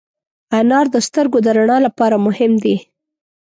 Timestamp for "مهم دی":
2.27-2.75